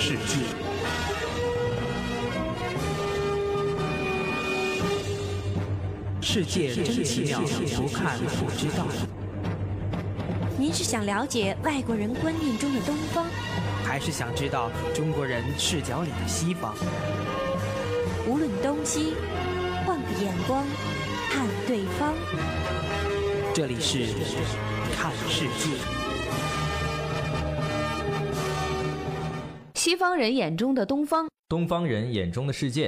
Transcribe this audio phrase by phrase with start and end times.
[0.00, 0.32] 世界，
[6.22, 7.38] 世界真奇妙，
[7.76, 8.86] 不看不知道。
[10.58, 13.26] 您是想了解外国人观念中的东方，
[13.84, 16.74] 还是想知道中国人视角里的西方？
[18.26, 19.12] 无论东西，
[19.84, 20.64] 换个眼光
[21.30, 22.14] 看对方。
[23.52, 24.06] 这里是
[24.96, 25.99] 看世界。
[29.80, 32.86] 西方人眼中的东方，东方人眼中的世界。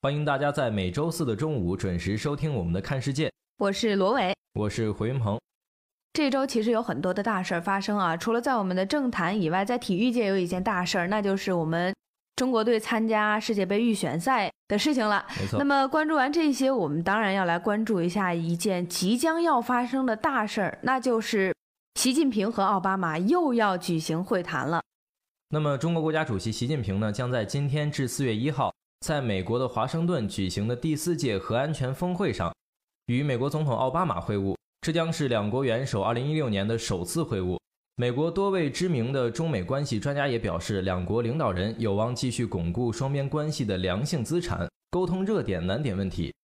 [0.00, 3.28] 欢迎大家在每周四的中午准时收听我们的《看世界》。
[3.58, 5.38] 我是罗伟，我是回云鹏。
[6.14, 11.94] 这周其实有很多的大事儿发生啊，除了在我们的政坛以外，在体育界有一件大事儿，那就是我们
[12.36, 15.26] 中国队参加世界杯预选赛的事情了。
[15.38, 15.58] 没错。
[15.58, 21.54] 那么关注完这些，我们当然要来关注一下一件即将要发生的大事儿，那就是
[22.00, 24.80] 习近平和奥巴马又要举行会谈了。
[25.54, 28.74] 那么，中国国家主席习近平呢，将在今天至四月一号，
[29.06, 32.52] 在美国的华盛顿举行的第四届核安全峰会上，
[33.06, 34.56] 与美国总统奥巴马会晤。
[34.80, 37.56] 这将是两国元首2016年的首次会晤。
[37.94, 46.34] 美国多位知名的中美关系专家也表示，两国领导人有望继续巩固双边关系的良性资产，沟通热点难点问题。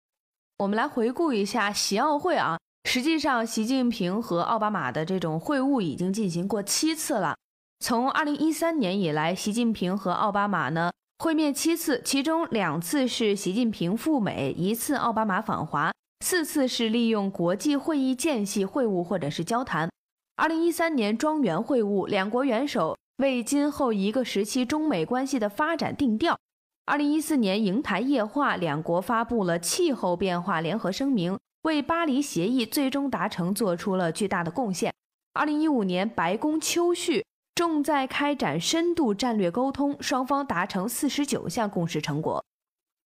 [0.58, 7.34] 我们来回顾一下习奥会啊，实际上习近平和奥巴马的这种会晤已经进行过七次了。
[7.82, 15.90] 从2013年以来，习近平和奥巴马呢会面七次，其中两次是习近平赴美，一次奥巴马访华。
[16.22, 19.88] 四次是利用国际会议间隙会晤或者是交谈。
[20.36, 26.38] 二零一三年庄园会晤，两国元首为今后一个时期中美关系的发展定调。
[26.84, 34.92] 二零一四年瀛台夜话，两国发布了气候变化联合声明，为巴黎协议最终达成做出了巨大的贡献。
[35.32, 37.24] 二零一五年白宫秋训，
[37.61, 42.42] 重在开展深度战略沟通，双方达成四十九项共识成果。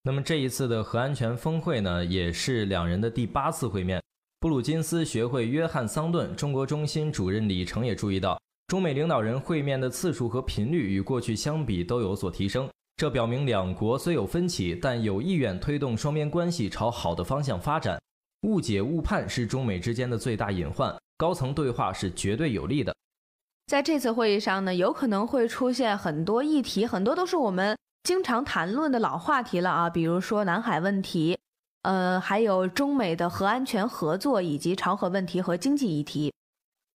[0.04, 4.00] 那么这一次的核安全峰会呢，也是两人的第八次会面。
[4.38, 12.70] 布鲁金斯学会约翰桑顿中国中心主任李成也注意到，中美领导人会面的次数和频率与过去相比都有所提升。
[12.96, 18.00] 这表明两国虽有分歧，但有意愿推动双边关系朝好的方向发展。
[18.42, 22.94] 误解误判是中美之间的最大隐患，高层对话是绝对有利的。
[23.66, 27.76] 在这次会议上呢，有可能会出现很多议题，很多都是我们。
[28.02, 31.38] 经常谈论的老话题了啊，比如说南海问题，
[31.82, 36.30] 呃，还有中美的核安全合作以及朝核问题和经济议题。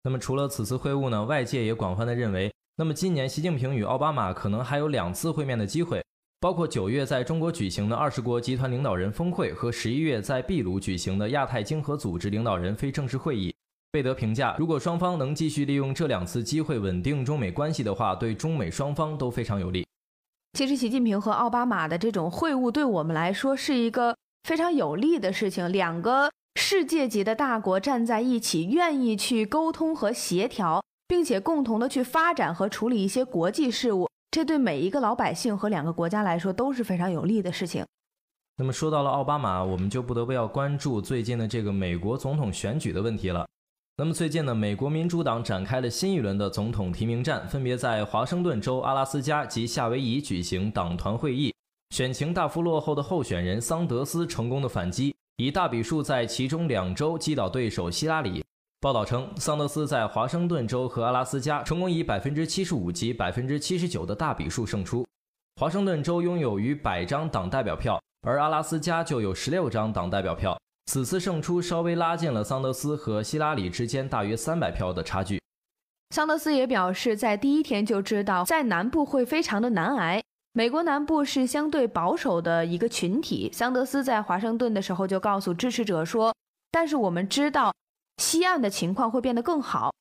[0.02, 6.04] 那么除了此次会晤呢，外界也广泛的认为，那么今年习近平与奥巴马可能还有两次会面的机会，
[6.40, 13.54] 包括九月在中国举行的二十国集团领导人峰会和十一月在秘鲁举行的亚太经合组织领导人非正式会议。
[13.92, 19.86] 贝德评价，如果双方能继续利用这两次机会稳定中美关系的话，对中美双方都非常有利。
[20.52, 25.70] 其实，习近平和奥巴马的这种会晤，对我们来说是一个非常有利的事情。
[25.70, 37.84] 两个世界级的大国站在一起，愿意去沟通和协调，并且共同的去发展和处理一些国际事务，这对每一个老百姓和两个国家来说都是非常有利的事情。
[38.56, 43.46] 那么，说到了奥巴马，我们就不得不要关注最近的这个美国总统选举的问题了。
[43.98, 51.50] 那么最近呢，美国民主党展开了新一轮的总统提名战，分别在华盛顿州、阿拉斯加及夏威夷举行党团会议。
[51.94, 58.44] 选情大幅落后的候选人桑德斯成功的反击，以大比数在其中两州击倒对手希拉里。
[58.82, 65.06] 报道称，桑德斯在华盛顿州和阿拉斯加成功以百分之七十五及百分之七十九的大比数胜出。
[65.58, 70.54] 华盛顿州拥有逾百张党代表票，而阿拉斯加就有十六张党代表票。
[70.86, 75.40] 此次胜出稍微拉近了桑德斯和希拉里之间大约三百票的差距。
[76.10, 80.22] 桑德斯也表示，在第一天就知道在南部会非常的难挨。
[80.52, 83.50] 美国南部是相对保守的一个群体。
[83.52, 86.34] 桑德斯在华盛顿的时候就告诉支持者说
[86.70, 87.74] ：“但是我们知道，
[88.16, 89.92] 西岸的情况会变得更好。”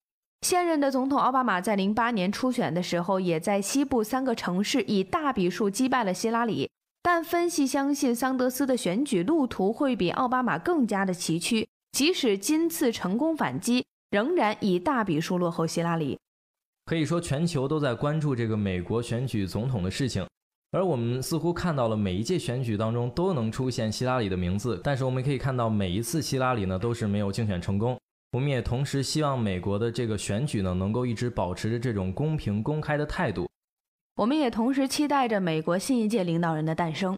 [0.46, 6.70] 现任的总统奥巴马在零八年初选的时候，也在西部三个城市以大比数击败了希拉里。
[7.06, 11.64] 但分析相信，桑德斯的选举路途会比奥巴马更加的崎岖。
[11.92, 16.18] 即使今次成功反击，仍然以大比数落后希拉里。
[16.88, 20.28] 可以说，全球都在关注这个美国选举总统的事情，
[20.72, 24.82] 而我们似乎看到了每一届选举当中都能出现希拉里的名字。
[24.84, 27.96] 但是我们可以看到，每一次希拉里呢都是没有竞选成功。
[28.32, 33.48] 我们也同时希望美国的这个选举呢能够一直保持着这种公平公开的态度。
[34.18, 37.18] 我们也同时期待着美国新一届领导人的诞生。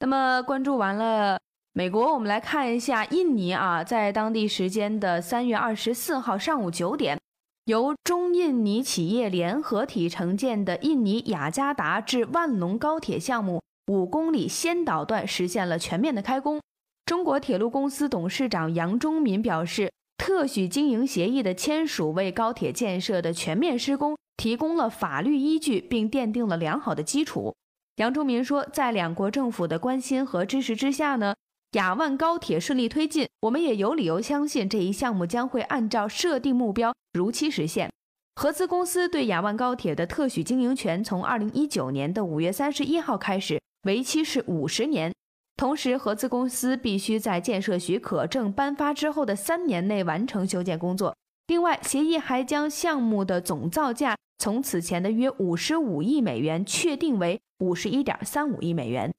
[0.00, 1.40] 那么，关注完了
[1.72, 7.18] 美国，我们来看一下印尼啊，在当地时间的三月二十四号上午九点，
[7.64, 16.60] 由中印尼企业联合体承建的印尼雅加达至万隆高铁项目五公里先导段实现了全面的开工。
[17.06, 27.54] 中国铁路公司董事长杨忠民表示，特许经营协议的签署为高铁建设的全面施工提供了法律依据，并奠定了良好的基础。
[27.96, 31.34] 杨忠民说，在两国政府的关心和支持之下呢，
[31.72, 37.90] 雅万高铁顺利推进，我们也有理由相信这一项目将会按照设定目标如期实现。
[38.36, 45.12] 合资公司对雅万高铁的特许经营权从二零一九年的五月三十一号开始，为期是五十年。
[45.56, 51.16] 同时，合资公司必须在建设许可证颁发之后的三年内完成修建工作。
[51.48, 59.12] 另外，协议还将项目的总造价从此前的约五十五亿美元确定为五十一点三五亿美元。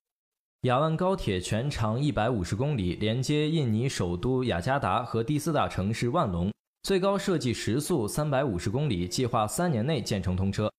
[0.61, 6.51] 雅万高铁全长一百五十公里，连接印尼首都雅加达和第四大城市万隆，
[6.83, 10.71] 最高设计时速三百五十公里，计划三年内建成通车。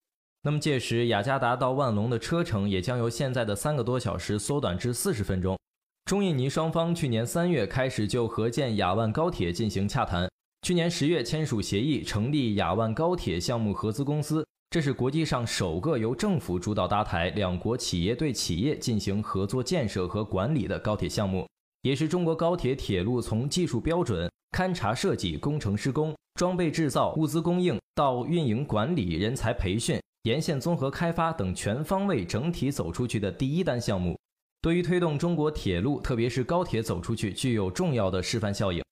[0.43, 5.59] 那么届时，雅加达到万隆的车程也将由现在的三个多小时缩短至四十分钟。
[6.07, 10.27] 中印尼双方去年三月开始就合建雅万高铁进行洽谈，
[10.63, 14.47] 去年十月签署协议，成立雅万高铁项目合资公司。
[14.69, 21.49] 这是国际上首个由政府主导搭台、两国企业对企业进行合作建设和管理的高铁项目，
[21.83, 29.99] 也是中国高铁铁路从技术标准、勘察设计、工程施工、装备制造、物资供应到运营管理、人才培训。
[30.25, 34.15] 沿线综合开发等全方位整体走出去的第一单项目，
[34.61, 38.85] 对于推动中国铁路，特别是高铁走出去，具有重要的示范效应。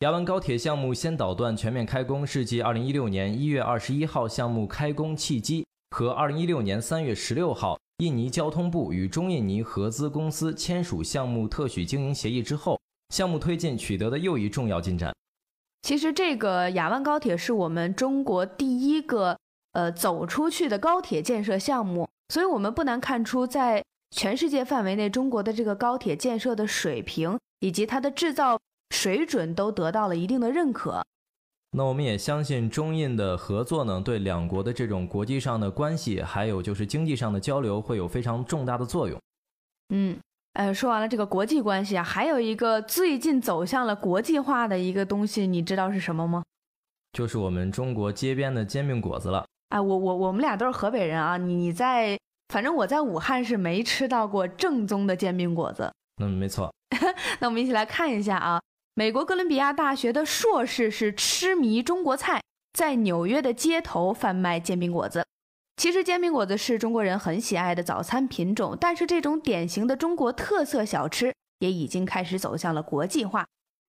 [0.00, 12.78] 雅万高铁项目先导段全面开工是继2016年1月21号项目开工契机和2016年3月16号印尼交通部与中印尼合资公司签署项目特许经营协议之后，
[13.08, 15.14] 项目推进取得的又一重要进展。
[15.80, 19.38] 其实，这个雅万高铁是我们中国第一个。
[19.72, 28.58] 呃，走出去的高铁建设项目，所以我们不难看出，在全世界范围内，中国的这个高铁建设的水平以及它的制造
[28.90, 31.04] 水准都得到了一定的认可。
[31.72, 39.20] 那我们也相信中印的合作呢，对两国的这种国际上的关系，还有就是经济上的交流，会有非常重大的作用。
[39.90, 40.18] 嗯，
[40.54, 46.42] 呃，说完了这个国际关系啊，还有一个最近走向了国际化的一个东西，你知道是什么吗？
[47.12, 49.44] 就是我们中国街边的煎饼果子了。
[49.68, 52.18] 哎，我我我们俩都是河北人啊，你你在，
[52.48, 55.92] 反正我在武汉是没吃到过正宗的煎饼果子。
[56.22, 56.72] 嗯，没错。
[57.40, 58.60] 那我们一起来看一下啊，
[58.98, 62.40] 美国哥伦比亚大学的硕士是痴迷中国菜，
[62.72, 65.22] 在纽约的街头贩卖煎饼果子。
[65.76, 73.44] 其实煎饼果子是中国人很喜爱的早餐品种，但是这种典型的中国特色小吃也已经开始走向了国际化。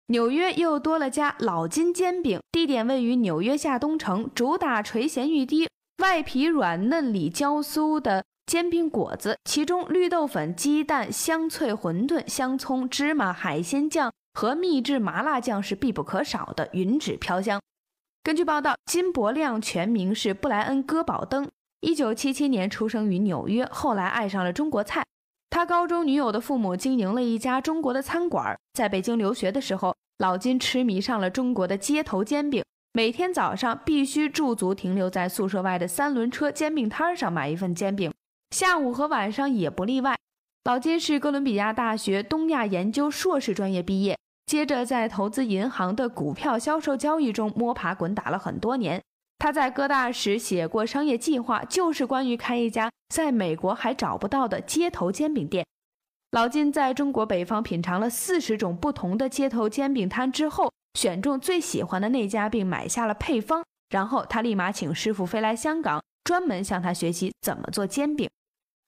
[0.08, 5.68] 纽约又多了家老金煎饼，地点位于纽约下东城，主打垂涎欲滴、
[6.02, 9.36] 外皮软嫩里焦酥的煎饼果子。
[9.44, 17.60] 其中绿豆粉、鸡蛋、香脆馄饨、香葱、芝麻、海鲜酱和秘制麻辣酱是必不可少的，云指飘香。
[18.22, 21.48] 根据报道，金伯亮全名是布莱恩·戈宝登，
[21.80, 25.04] 一九七七年出生于纽约，后来爱上了中国菜。
[25.50, 38.12] 他高中女友的父母经营了一家中国的餐馆，在北京留学的时候，老金痴迷上了中国的街头煎饼，每天早上必须驻足停留在宿舍外的三轮车煎饼摊上买一份煎饼，
[38.50, 40.16] 下午和晚上也不例外。
[40.64, 49.00] 老金是哥伦比亚大学东亚研究硕士专业毕业，接着在投资银行的股票销售交易中摸爬滚打了很多年。
[49.38, 55.64] 他在哥大时写过商业计划，就是关于开一家在美国还找不到的街头煎饼店。
[56.32, 63.62] 老金在中国北方品尝了四十种不同的街头煎饼摊之后，选中最喜欢的那家，并买下了配方。
[63.90, 68.28] 然后他立马请师傅飞来香港，专门向他学习怎么做煎饼。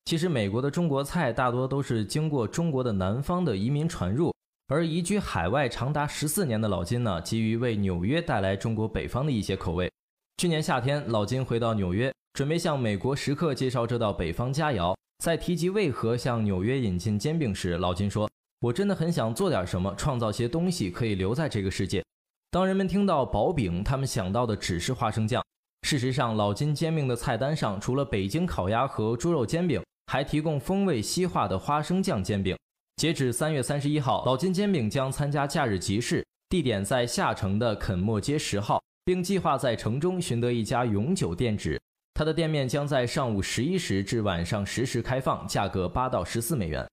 [0.09, 4.35] 其实，美国的中国菜大多都是经过中国的南方的移民传入，
[4.69, 9.93] 而移居海外长达十四年的老金呢，急于为纽约带来中国北方的一些口味。
[10.39, 14.97] 去年夏天，老金回到纽约，准备向美国食客介绍这道北方佳肴。
[15.23, 18.27] 在提及为何向纽约引进煎饼时，老金说
[18.65, 22.03] ：“我真的很想做点什么，创造些东西可以留在这个世界。”
[22.51, 25.45] 当人们听到薄饼，他们想到的只是花生酱。
[25.83, 32.57] 事实上，老金煎饼的菜单上，除了北京烤鸭和猪肉煎饼，还提供风味西化的花生酱煎饼。
[32.97, 38.83] 截止三月三十一号，老金煎饼将参加假日集市，地点在下城的肯莫街十号。
[39.05, 41.81] 并计划在城中寻得一家永久店址，
[42.13, 46.87] 他的店面将在上午十一时至晚上十时开放，价格八到十四美元。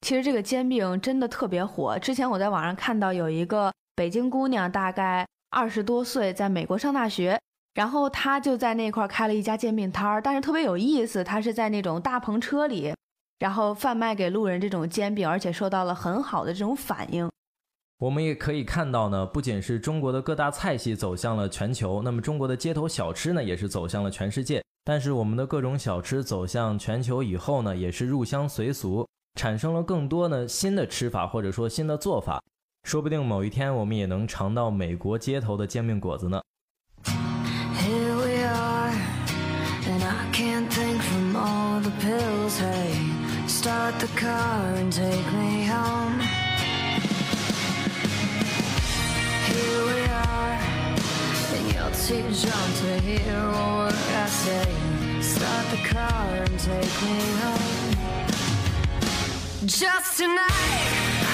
[0.00, 1.98] 其实这个煎饼真的特别火。
[1.98, 7.38] 之前我在网上看到有一个北京姑娘，大概二十多岁，在美国上大学，
[7.74, 12.94] 然后他就在那块开了一家煎饼摊儿，但是特别有意思，他是在那种大篷车里，
[13.38, 17.30] 然后贩卖给路人这种煎饼，而且受到了很好的这种反应。
[17.98, 24.62] 我们也可以看到呢，不仅是中国的各大菜系走向了全球，那么中国的街头小吃呢，也是走向了全世界。
[24.84, 32.42] 但是我们的各种小吃走向全球以后呢，也是入乡随俗，产生了更多呢新的吃法或者说新的做法。
[32.82, 36.42] 说不定某一天我们也能尝到美国街头的煎饼果子呢。
[41.82, 42.58] The pills.
[42.58, 42.94] Hey,
[43.46, 46.20] start the car and take me home.
[49.50, 50.58] Here we are,
[51.54, 54.68] and you're too drunk to hear word I say.
[55.20, 57.96] Start the car and take me home.
[59.66, 60.50] Just tonight,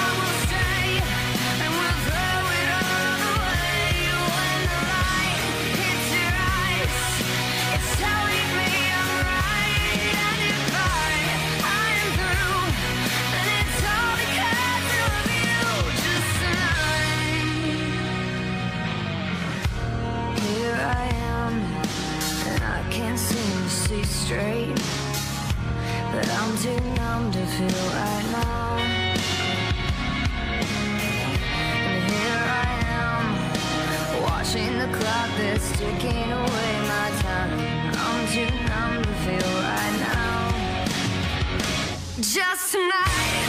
[0.01, 0.38] I will
[24.29, 24.77] straight.
[26.13, 28.77] But I'm too numb to feel right now.
[31.89, 32.69] And here I
[33.01, 33.23] am,
[34.21, 37.51] watching the clock that's ticking away my time.
[38.05, 40.37] I'm too numb to feel right now.
[42.21, 43.48] Just tonight,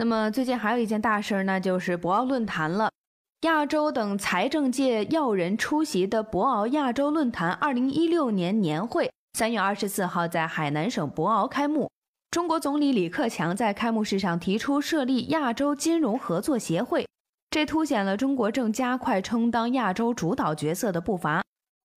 [0.00, 2.88] 那么最近还有一件大事儿，那就是博鳌论坛了。
[3.40, 11.90] 亚洲等财政界要人出席的博鳌亚洲论坛2016年年会，三月二十四号在海南省博鳌开幕。
[12.30, 17.04] 中国总理李克强在开幕式上提出设立亚洲金融合作协会，
[17.50, 21.42] 这凸显了中国正加快充当亚洲主导角色的步伐。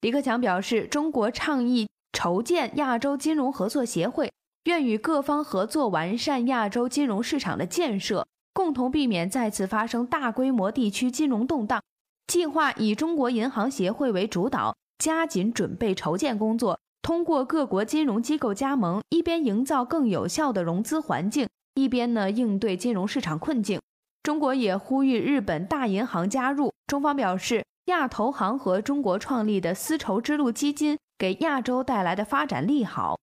[0.01, 4.31] 李克强表示，中国倡议筹建亚洲金融合作协会，
[4.65, 11.81] 愿与各方合作完善亚洲金融市场的建设，共同避免再次发生大规模地区金融动荡。
[12.27, 23.81] 计划以中国银行协会为主导，加紧准备筹建工作，通过各国金融机构加盟，一边营造更有效的融资环境，一边呢应对金融市场困境。
[24.21, 26.71] 中国也呼吁日本大银行加入。
[26.85, 33.17] 中方表示，亚投行和中国创立的丝绸之路基金给亚洲带来的发展利好。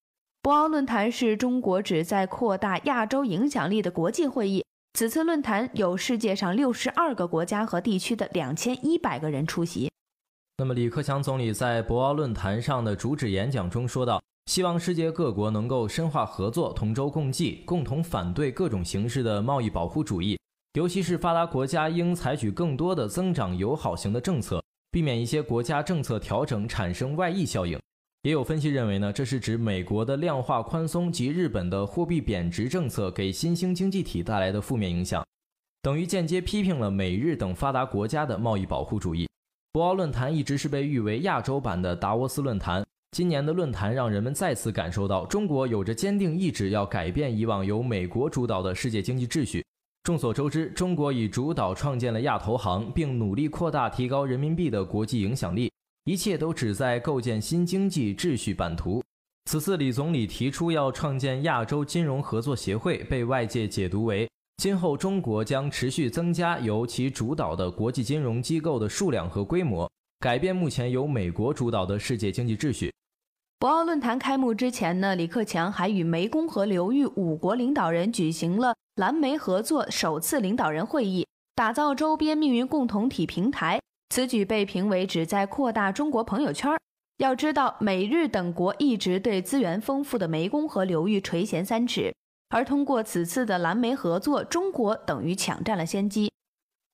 [0.49, 4.64] 博鳌论坛是中国旨在扩大亚洲影响力的国际会议。
[4.95, 9.90] 此次论坛有世界上六十二个国家和地区的两千一百个人出席。
[10.57, 20.38] 那么，李克强总理在博鳌论坛上的主旨演讲中说道：“希望世界各国能够深化合作，同舟共济，共同反对各种形式的贸易保护主义。
[20.73, 27.78] 尤其是发达国家应采取更多的增长友好型的政策，避免一些国家政策调整产生外溢效应。”
[28.23, 35.25] 也有分析认为呢，这是指美国的量化宽松及日本的货币贬值政策给新兴经济体带来的负面影响，
[35.83, 39.29] 等于间接批评了美日等发达国家的贸易保护主义。
[39.73, 42.85] 博鳌论坛一直是被誉为亚洲版的达沃斯论坛。
[43.13, 49.65] 今年的论坛让人们再次感受到中国有着坚定意志要改变以往由美国主导的世界经济秩序。
[50.03, 55.71] 众所周知，中国已主导创建了亚投行，并努力扩大提高人民币的国际影响力。
[56.09, 59.05] 一切都旨在构建新经济秩序版图。
[59.45, 69.87] 此次李总理提出要创建亚洲金融合作协会，被外界解读为今后中国将持续增加由其主导的国际金融机构的数量和规模，
[70.19, 72.91] 改变目前由美国主导的世界经济秩序。
[73.59, 83.79] 博鳌论坛开幕之前呢，李克强还与湄公河流域五国领导人举行了蓝湄合作首次领导人会议，打造周边命运共同体平台。
[84.11, 86.77] 此举被评为旨在扩大中国朋友圈。
[87.19, 92.15] 要知道，美日等国一直对资源丰富的湄公河流域垂涎三尺，
[92.49, 96.31] 而通过此次的蓝莓合作，中国等于抢占了先机。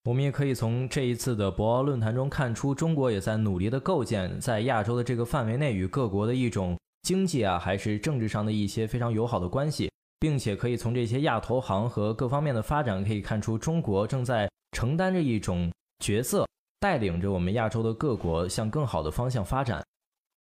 [0.05, 9.91] 我们也可以从这一次的博鳌论坛中看出，中国也在努力的构建在亚洲的这个范围内与各国的一种经济啊，还是政治上的一些非常友好的关系，
[10.21, 16.47] 并且可以从这些亚投行和各方面的发展可以看出，中国正在承担着一种角色，
[16.85, 19.83] 带领着我们亚洲的各国向更好的方向发展。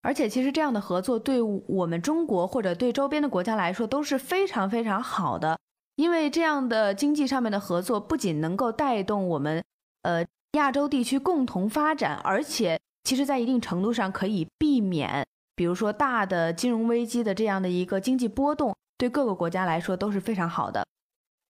[0.02, 5.56] 而且，其实这样的合作对我们中国或者对周边的国家来说都是非常非常好的，
[5.94, 9.62] 因为这样的经济上面的合作不仅能够带动我们
[10.02, 15.24] 呃亚洲地区共同发展，而且其实在一定程度上可以避免，
[15.54, 20.84] 比如说大的金融危机的这样的一个经济波动，对各个国家来说都是非常好的。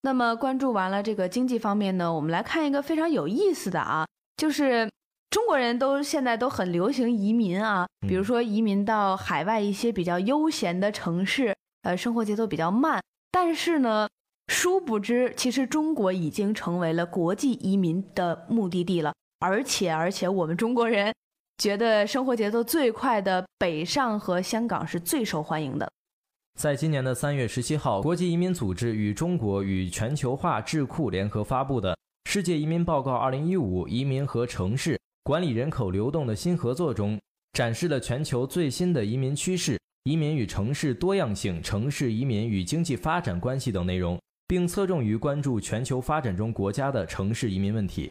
[0.03, 4.89] 那么，关注完了这个经济方面呢，我们来看一个非常有意思的啊，就是。
[5.31, 13.03] 中国人都现在都很流行移民啊，比如说移民到海外一些比较悠闲的城市，呃，生活节奏比较慢。
[13.33, 14.09] 但是呢，
[14.47, 19.13] 殊不知，其实中国已经成为了国际移民的目的地了。
[19.41, 21.13] 而且，而且我们中国人
[21.59, 25.91] 觉得生活节奏最快的北上和香港是最受欢迎的。
[26.57, 31.93] 在今年的三月十七号，国际移民组织与中国与全球化智库联合发布的
[32.35, 34.95] 《世界移民报告二零一五：移民和城市》。
[35.23, 37.17] 管理人口流动的新合作中，
[37.53, 48.11] 展示了全球最新的移民趋势、移民与城市多样性、城市移民与经济发展关系等内容，并侧重于关注全球发展中国家的城市移民问题。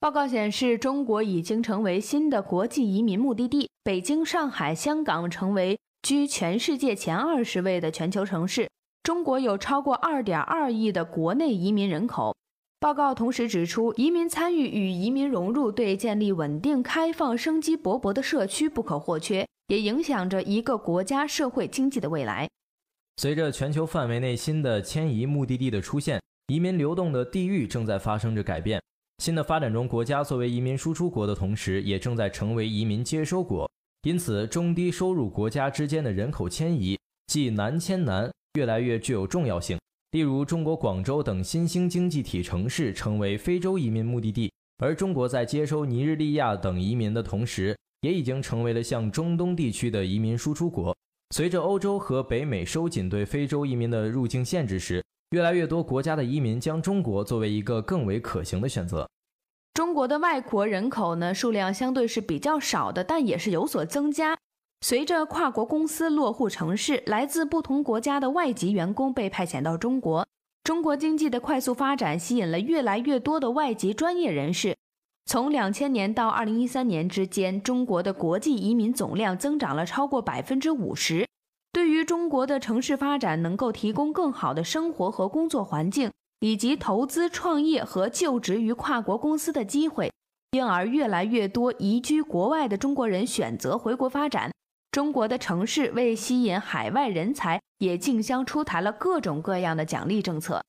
[0.00, 8.68] 报告显示，中国已经成为新的国际移民目的地，北京、上海、香港成为居全世界前二十位的全球城市。
[9.02, 12.36] 中国有超过二点二亿的国内移民人口。
[12.86, 22.48] 报告同时指出，移民参与与移民融入对建立稳定、开放、生机勃勃的社区不可或缺，也影响着一个国家社会经济的未来。
[23.16, 28.80] 随着全球范围内新的迁移目的地的出现，移民流动的地域正在发生着改变。
[29.18, 33.68] 新的发展中国家作为移民输出国的同时，也正在成为移民接收国。
[34.02, 39.76] 因此，中低收入国家之间的人口迁移，即南迁南，越来越具有重要性。
[40.12, 50.96] 例如，中国广州等新兴经济体城市成为非洲移民目的地，而中国在接收尼日利亚等移民的同时，也已经成为了向中东地区的移民输出国。
[51.34, 59.08] 随着欧洲和北美收紧对非洲移民的入境限制时，越来越多国家的移民将中国作为一个更为可行的选择。
[59.74, 64.36] 中国的外国人口呢，数量相对是比较少的，但也是有所增加。
[64.88, 70.24] 随着跨国公司落户城市，来自不同国家的外籍员工被派遣到中国，
[70.62, 74.76] 中国经济的快速发展吸引了越来越多的外籍专业人士。
[75.24, 81.26] 从两千年到二零一三年之间，中国的国际移民总量增长了超过百分之五十。
[81.72, 90.12] 对于中国的城市发展，能够提供更好的生活和工作环境，以及投资创业和就职于跨国公司的机会，
[90.52, 94.52] 因而越来越多移居国外的中国人选择回国发展。
[94.96, 100.64] 中国的城市为吸引海外人才，也竞相出台了各种各样的奖励政策。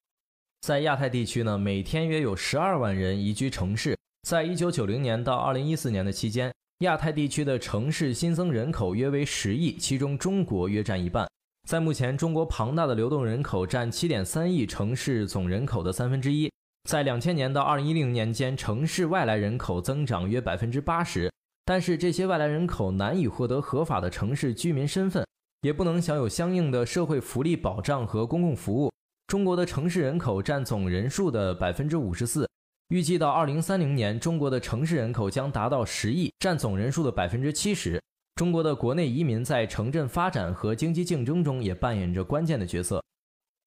[0.59, 3.97] 在亚太地区呢，每天约有十二万人移居城市。
[4.27, 11.25] 在一九九零年到二零一四年的期间，亚太地区的城市新增人口约为十亿，其中中国约占一半。
[11.65, 16.51] 在目前，中国庞大的流动人口占七点三亿城市总人口的三分之一。
[16.89, 21.31] 在两千年到二零一零年间，城市外来人口增长约百分之八十。
[21.67, 25.27] 但是这些外来人口难以获得合法的城市居民身份，
[25.63, 28.89] 也不能享有相应的社会福利保障和公共服务。
[29.27, 32.49] 中国的城市人口占总人数的百分之五十四，
[32.87, 38.01] 预计到二零三零年，中国的城市人口将达到十亿，占总人数的百分之七十。
[38.35, 43.03] 中国的国内移民在城镇发展和经济竞争中也扮演着关键的角色。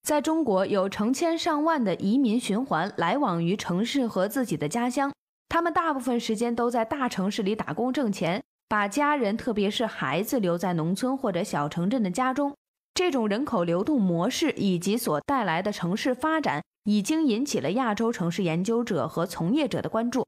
[0.02, 5.12] 在中国，有成千上万的移民循环来往于城市和自己的家乡。
[5.50, 12.54] 他们大部分时间都在大城市里打工挣钱，把家人，特别是孩子留在农村或者小城镇的家中。
[12.94, 20.24] 这种人口流动模式以及所带来的城市发展，已经引起了亚洲城市研究者和从业者的关注。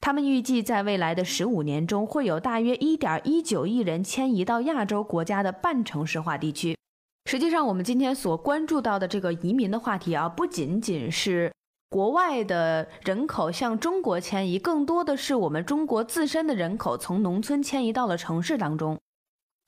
[0.00, 6.74] 他们预计，在未来的十五年中，会有大约一点一九亿人迁移到亚洲国家的半城市化地区。
[7.26, 11.52] 实际上，我们今天所关注到的这个移民的话题啊，不仅仅是。
[11.92, 18.98] 国外的人口向中国迁移，更多的是我们中国自身的人口从农村迁移到了城市当中。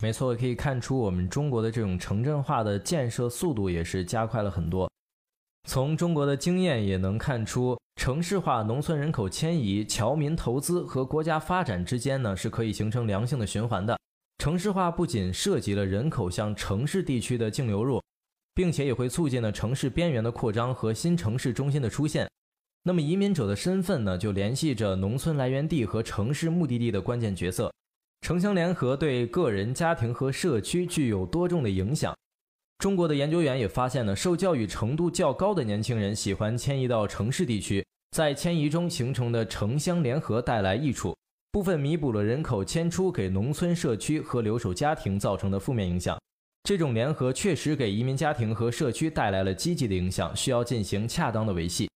[0.03, 4.91] 没错，可以看出我们中国的这种城镇化的建设速度也是加快了很多。
[5.69, 13.95] 从中国的经验也能看出，城市化、农村人口迁移、侨民投资和国家发展之间呢是可以形成良性的循环的。
[14.39, 18.01] 城市化不仅涉及了人口向城市地区的净流入。
[18.55, 22.29] 并且也会促进了城市边缘的扩张和新城市中心的出现。
[22.83, 27.73] 那么移民者的身份呢，就联系着农村来源地和城市目的地的关键角色。
[28.21, 32.15] 城乡联合对个人、家庭和社区具有多重的影响。
[32.79, 41.17] 中国的研究员也发现呢，受教育程度较高的年轻人喜欢迁移到城市地区，在迁移中形成的城乡联合带来益处，
[41.53, 46.19] 部分弥补了人口迁出给农村社区和留守家庭造成的负面影响。
[46.65, 51.91] 这种联合确实给移民家庭和社区带来了积极的影响，需要进行恰当的维系。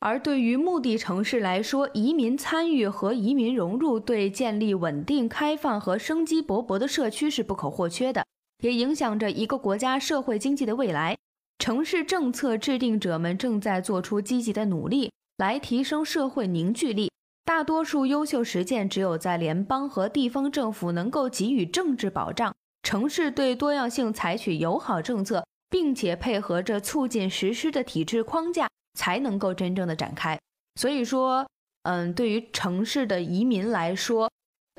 [0.00, 8.22] 而对于目的城市来说，移民参与和移民融入对建立稳定、开放和生机勃勃的社区是不可或缺的，
[8.62, 11.16] 也影响着一个国家社会经济的未来。
[11.58, 17.10] 城市政策制定者们正在做出积极的努力，来提升社会凝聚力。
[17.46, 22.54] 大多数优秀实践只有在联邦和地方政府能够给予政治保障，
[22.84, 28.68] 城市对多样性采取友好政策，并且配合着促进实施的体制框架。
[28.96, 30.38] 才能够真正的展开。
[30.76, 31.44] 所以说，
[31.82, 34.30] 嗯，对于城市的移民来说，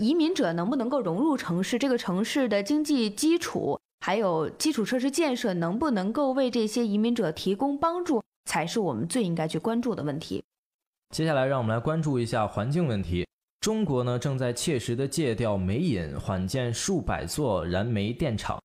[0.02, 10.44] 移民者能不能够融入城市，这个城市的经济基础还有基础设施建设能不能够为这些移民者提供帮助，才是我们最应该去关注的问题。
[11.14, 13.28] 接下来，让我们来关注一下环境问题。
[13.66, 18.62] 中国呢，正在切实的戒掉煤瘾，缓建数百座燃煤电厂。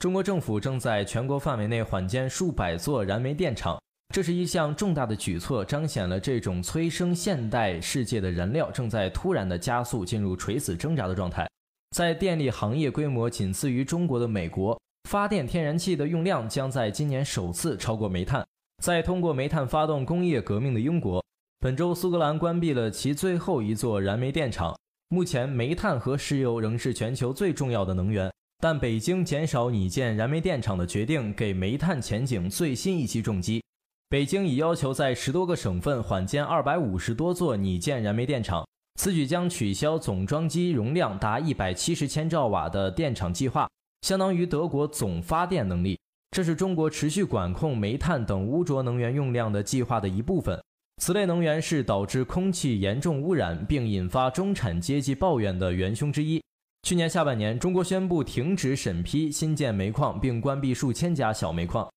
[0.00, 3.76] 中国政府正在全国范围内缓建数百座燃煤电厂。
[4.14, 11.44] 这是一项重大的举措，彰显了这种催生现代世界的燃料正在突然的加速进入垂死挣扎的状态。
[11.90, 18.46] 在电力行业规模仅次于中国的美国，发电天然气的用量将在今年首次超过煤炭。
[18.84, 21.20] 在通过煤炭发动工业革命的英国，
[21.60, 24.78] 本周苏格兰关闭了其最后一座燃煤电厂。
[25.08, 33.60] 目前，煤炭和石油仍是全球最重要的能源，但北京减少拟建燃煤电厂的决定给煤炭前景最新一击重击。
[34.08, 43.68] 北京已要求在十多个省份缓建二百五十多座拟建燃煤电厂，此举将取消总装机容量达一百七十千兆瓦的电厂计划，
[44.02, 45.98] 相当于德国总发电能力。
[46.30, 50.56] 这是中国持续管控煤炭等污浊能源用量的计划的一部分。
[50.98, 56.42] 此类能源是导致空气严重污染并引发中产阶级抱怨的元凶之一。
[56.82, 61.88] 去年下半年，中国宣布停止审批新建煤矿，并关闭数千家小煤矿。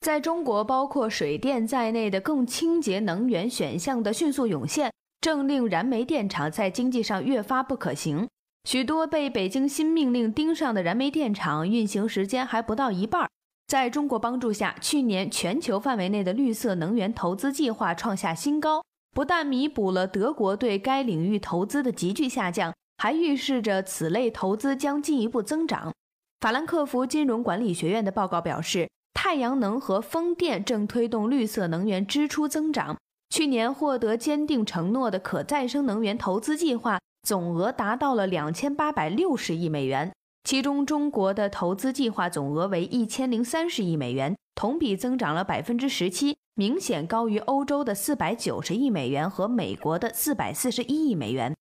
[0.00, 8.28] 在中国，包括水电在内的更清洁能源选项的迅速涌现，正令燃煤电厂在经济上越发不可行。
[8.68, 13.28] 许多被北京新命令盯上的燃煤电厂运行时间还不到一半。
[13.66, 25.92] 在中国帮助下，去年全球范围内的绿色能源投资计划创下新高，不但弥补了德国对该领域投资的急剧下降，还预示着此类投资将进一步增长。
[26.40, 28.88] 法兰克福金融管理学院的报告表示。
[29.18, 32.96] 太阳能和风电正推动绿色能源支出增长。
[33.30, 40.12] 去年获得坚定承诺的可再生能源投资计划总额达到了两千八百六十亿美元，
[40.46, 51.52] 其中中国的投资计划总额为一千零三十亿美元，同比增长了百分之十七，明显高于欧洲的四百九十亿美元和美国的四百四十一亿美元。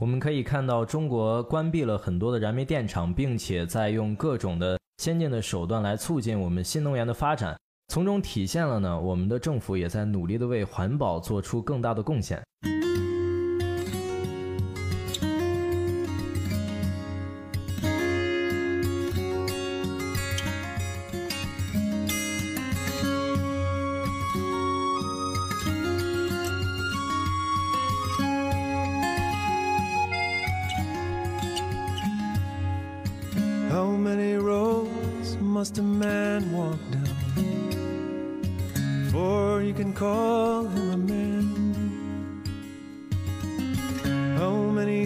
[0.00, 4.76] 我们可以看到，中国关闭了很多的燃煤电厂，并且在用各种的。
[5.00, 12.42] 先进的手段来促进我们新能源的发展，从中体现了呢，我们的政府也在努力的为环保做出更大的贡献。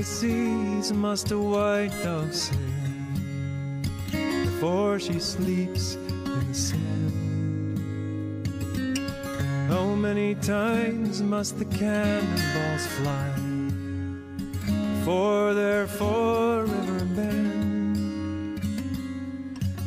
[0.02, 2.58] Many seas must a white dove sail
[4.10, 7.78] before she sleeps in the sand?
[9.68, 13.30] How many times must the cannonballs fly
[14.96, 18.60] before they're forever banned?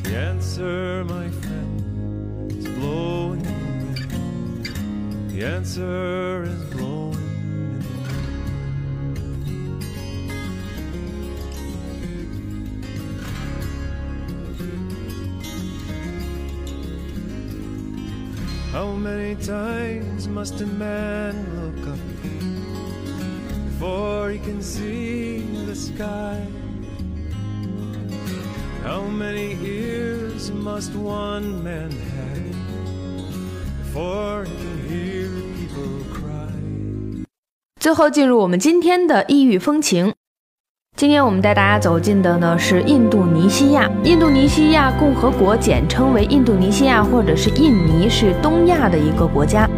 [0.02, 5.30] The answer, my friend, is blowing in the wind.
[5.30, 6.65] The answer is
[18.75, 21.99] How many times must a man look up
[23.65, 26.47] before he can see the sky?
[28.83, 32.55] How many ears must one man have
[33.83, 37.25] before he can hear people cry?
[37.79, 40.13] 最后进入我们今天的异域风情。
[40.96, 43.86] 今天我们带大家走进的呢是印度尼西亚。
[44.02, 49.68] 印度尼西亚共和国简称为印度尼西亚或者是印尼，是东亚的一个国家。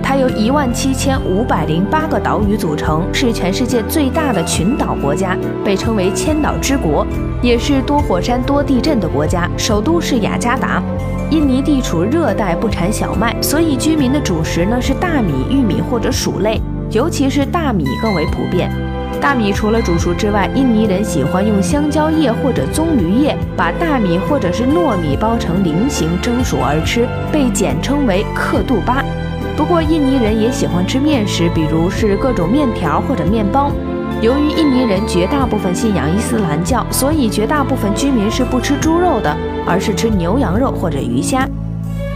[0.00, 7.04] 它由一万七千五百零八个岛屿组成，是全世界最大的群岛国家，被称为千岛之国，
[7.42, 9.50] 也是多火山多地震的国家。
[9.56, 10.80] 首都是雅加达。
[11.30, 18.70] 印尼地处热带，不产小麦，所以居民的主食呢是大米、玉米或者薯类，尤其是大米更为普遍。
[19.20, 29.04] 大米除了煮熟之外，印尼人喜欢用香蕉叶或者棕榈叶把大米或者是糯米包成菱形蒸熟而吃，被简称为克杜巴。
[29.56, 33.72] 不过，印尼人也喜欢吃面食，比如是各种面条或者面包。
[34.22, 41.48] 由于印尼人绝大部分信仰伊斯兰教，所以绝大部分居民是不吃猪肉的，而是吃牛羊肉或者鱼虾。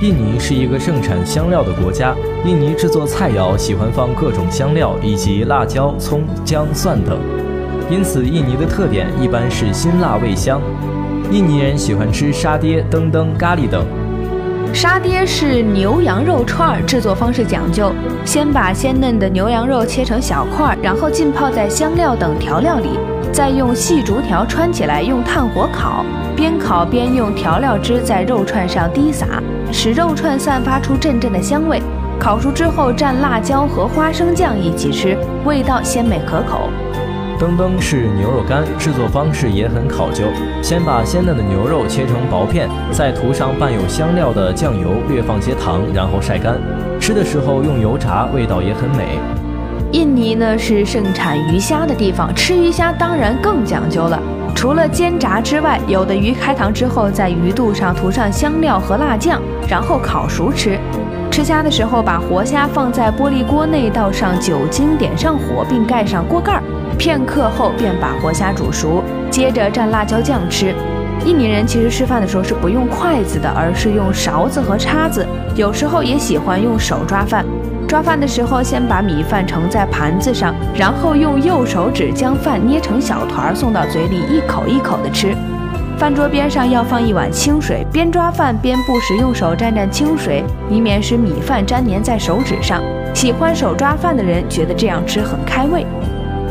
[0.02, 2.12] 印尼是一个盛产香料的国家，
[2.44, 7.16] 印尼制作菜肴喜欢放各种香料以及辣椒、葱、姜、蒜等，
[7.88, 10.60] 因此印尼的特点一般是辛辣味香。
[11.30, 13.86] 印尼人喜欢吃沙爹、噔噔、咖喱等。
[14.74, 17.92] 沙爹是牛羊肉串，制作方式讲究，
[18.24, 22.98] 先把鲜嫩的牛羊肉切成小块，然后浸泡在香料等调料里，
[23.32, 29.40] 再用细竹条穿起来，用炭火烤，边烤边用调料汁在肉串上滴洒，
[29.72, 31.82] 使肉串散发出阵阵的香味。
[32.20, 36.68] 烤熟之后蘸辣椒和花生酱一起吃，味道鲜美可口。
[37.40, 40.24] 噔噔是牛肉干，制作方式也很考究。
[40.62, 46.60] 先把鲜嫩的牛肉切成薄片，再涂上伴有香料的酱油，略放些糖，然后晒干。
[47.00, 49.18] 吃的时候用油炸，味道也很美。
[49.90, 54.22] 印尼呢是盛产鱼虾的地方，吃鱼虾当然更讲究了。
[54.54, 60.78] 除了煎炸之外，有的鱼开膛之后，在鱼肚上涂上香料和辣酱，然后烤熟吃。
[61.30, 66.62] 吃虾的时候，把活虾放在玻璃锅内，倒上酒精，点上火，并盖上锅盖儿。
[66.98, 70.74] 片刻后便把活虾煮熟，接着蘸辣椒酱吃。
[71.24, 77.44] 印尼人其实吃饭的时候是不用筷子的，而是用勺子和叉子，有时候也喜欢用手抓饭。
[77.92, 85.36] 抓饭的时候，先把米饭盛在盘子上，然后用右手指将饭捏成小团儿送到嘴里，一口一口的吃。
[85.98, 92.80] 饭桌边上要放一碗清水，边抓饭边不时用手蘸蘸清水，以免使米饭粘黏在手指上。
[93.12, 95.84] 喜欢手抓饭的人觉得这样吃很开胃。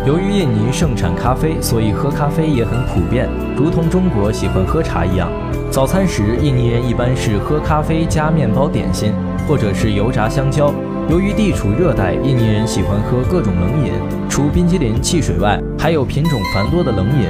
[0.05, 3.27] 由于印尼盛产咖啡，所以喝咖啡也很普遍，
[3.57, 5.27] 如同中国喜欢喝茶一样。
[5.71, 9.11] 早餐时，印尼人一般是喝咖啡加面包点心，
[9.47, 10.71] 或者是油炸香蕉。
[11.11, 13.91] 由于地处热带，印尼人喜欢喝各种冷饮，
[14.29, 17.27] 除冰淇淋、汽水外，还有品种繁多的冷饮，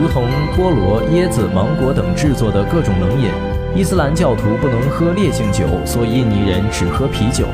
[0.00, 0.22] 如同
[0.56, 3.28] 菠萝、椰子、芒果等制作的各种冷饮。
[3.74, 7.46] 伊斯兰教徒不能喝烈性酒，所以印尼人只喝啤酒。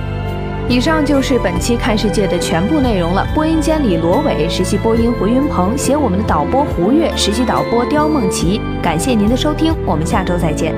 [0.68, 3.26] 以上就是本期看世界的全部内容了。
[3.34, 8.60] 播音间里，罗伟实习播音胡云鹏，写我们的导播胡月，实习导播刁梦琪。
[8.82, 10.74] 感谢您的收听，我们下周再见。